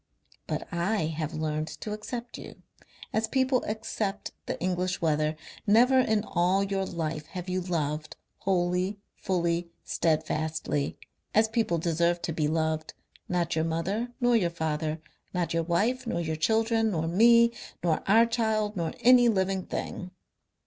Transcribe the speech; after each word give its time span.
But 0.47 0.67
I 0.71 1.05
have 1.15 1.35
learnt 1.35 1.67
to 1.81 1.91
accept 1.93 2.39
you, 2.39 2.63
as 3.13 3.27
people 3.27 3.63
accept 3.65 4.31
the 4.47 4.59
English 4.59 4.99
weather.... 4.99 5.35
Never 5.67 5.99
in 5.99 6.23
all 6.23 6.63
your 6.63 6.85
life 6.87 7.27
have 7.27 7.47
you 7.47 7.61
loved, 7.61 8.15
wholly, 8.39 8.97
fully, 9.15 9.69
steadfastly 9.83 10.97
as 11.35 11.47
people 11.47 11.77
deserve 11.77 12.19
to 12.23 12.33
be 12.33 12.47
loved 12.47 12.95
not 13.29 13.55
your 13.55 13.65
mother 13.65 14.11
nor 14.19 14.35
your 14.35 14.49
father, 14.49 14.99
not 15.35 15.53
your 15.53 15.61
wife 15.61 16.07
nor 16.07 16.19
your 16.19 16.35
children, 16.35 16.89
nor 16.89 17.07
me, 17.07 17.53
nor 17.83 18.01
our 18.07 18.25
child, 18.25 18.75
nor 18.75 18.93
any 19.01 19.29
living 19.29 19.67
thing. 19.67 20.09